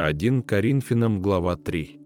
[0.00, 1.98] 1 Коринфянам глава 3.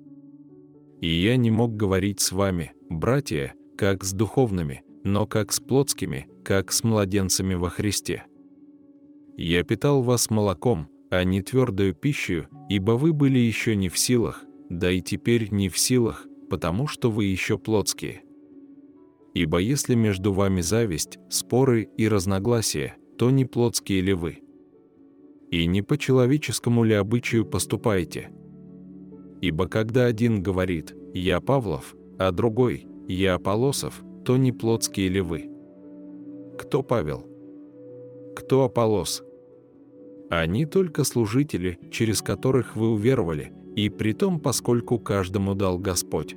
[1.03, 6.27] «И я не мог говорить с вами, братья, как с духовными, но как с плотскими,
[6.43, 8.25] как с младенцами во Христе.
[9.37, 14.43] Я питал вас молоком, а не твердою пищей, ибо вы были еще не в силах,
[14.71, 18.23] да и теперь не в силах, потому что вы еще плотские.
[19.35, 24.39] Ибо если между вами зависть, споры и разногласия, то не плотские ли вы?
[25.53, 28.31] И не по человеческому ли обычаю поступаете?
[29.43, 35.51] Ибо когда один говорит «я Павлов», а другой «я Аполосов», то не плотские ли вы?
[36.59, 37.27] Кто Павел?
[38.35, 39.23] Кто Аполос?
[40.31, 46.35] Они только служители, через которых вы уверовали, и при том, поскольку каждому дал Господь.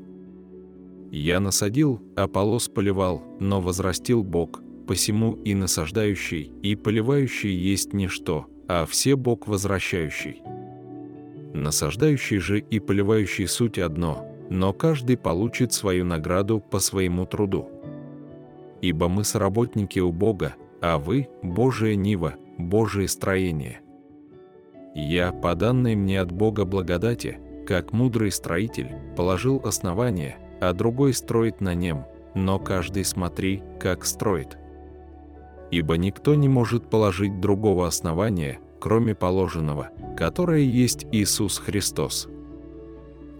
[1.10, 8.86] Я насадил, Аполос поливал, но возрастил Бог, посему и насаждающий, и поливающий есть ничто, а
[8.86, 10.42] все Бог возвращающий.
[11.54, 17.70] Насаждающий же и поливающий суть одно, но каждый получит свою награду по своему труду.
[18.82, 23.82] Ибо мы соработники у Бога, а вы– Божие Нива, Божие строение.
[24.94, 31.62] Я, по данной мне от Бога благодати, как мудрый строитель, положил основание, а другой строит
[31.62, 34.58] на нем, но каждый смотри, как строит.
[35.76, 42.30] Ибо никто не может положить другого основания, кроме положенного, которое есть Иисус Христос.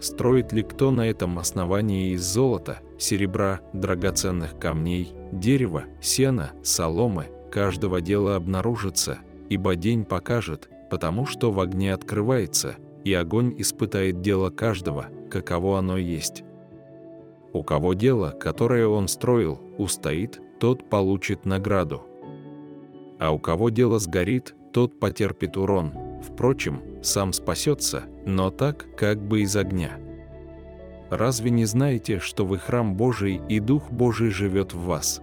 [0.02, 8.02] Строит ли кто на этом основании из золота, серебра, драгоценных камней, дерева, сена, соломы, каждого
[8.02, 15.06] дела обнаружится, ибо день покажет, потому что в огне открывается, и огонь испытает дело каждого,
[15.30, 16.44] каково оно есть.
[17.54, 22.02] У кого дело, которое он строил, устоит, тот получит награду.
[23.18, 29.40] А у кого дело сгорит, тот потерпит урон, впрочем, сам спасется, но так, как бы
[29.40, 29.98] из огня.
[31.10, 35.22] Разве не знаете, что вы храм Божий и Дух Божий живет в вас?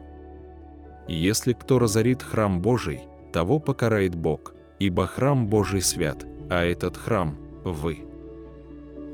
[1.07, 3.01] Если кто разорит храм Божий,
[3.33, 8.05] того покарает Бог, ибо храм Божий свят, а этот храм– вы.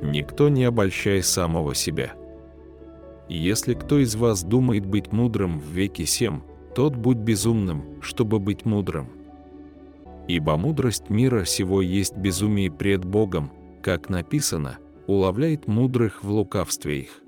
[0.02, 2.14] Никто не обольщай самого себя.
[3.28, 6.44] Если кто из вас думает быть мудрым в веке сем,
[6.76, 9.08] тот будь безумным, чтобы быть мудрым.
[10.28, 14.78] Ибо мудрость мира сего есть безумие пред Богом, как написано,
[15.08, 17.22] уловляет мудрых в лукавстве их.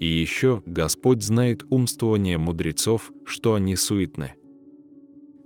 [0.00, 4.34] И еще Господь знает умствование мудрецов, что они суетны.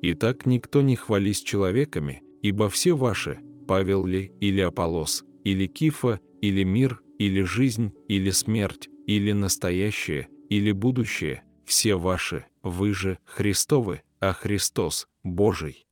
[0.00, 6.62] Итак, никто не хвались человеками, ибо все ваши, Павел ли или Аполос, или Кифа, или
[6.62, 14.33] мир, или жизнь, или смерть, или настоящее, или будущее, все ваши, вы же Христовы, а
[14.33, 15.87] Христос– Божий.